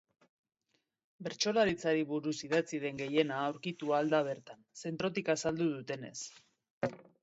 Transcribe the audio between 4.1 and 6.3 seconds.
da bertan, zentrotik azaldu dutenez.